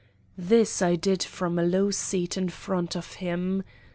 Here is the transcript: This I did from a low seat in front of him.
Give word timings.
This 0.39 0.81
I 0.81 0.95
did 0.95 1.21
from 1.21 1.59
a 1.59 1.63
low 1.63 1.91
seat 1.91 2.35
in 2.35 2.49
front 2.49 2.95
of 2.95 3.13
him. 3.21 3.61